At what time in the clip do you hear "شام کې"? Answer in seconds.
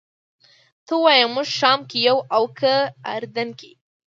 1.59-1.97